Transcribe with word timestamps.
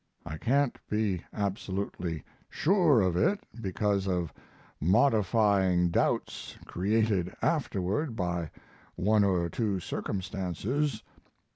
I 0.25 0.37
can't 0.39 0.79
be 0.89 1.21
absolutely 1.31 2.23
sure 2.49 3.01
of 3.01 3.15
it 3.15 3.41
because 3.61 4.07
of 4.07 4.33
modifying 4.79 5.89
doubts 5.91 6.57
created 6.65 7.31
afterward 7.39 8.15
by 8.15 8.49
one 8.95 9.23
or 9.23 9.47
two 9.47 9.79
circumstances. 9.79 11.03